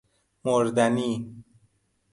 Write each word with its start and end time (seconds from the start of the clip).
مردنی 0.45 1.43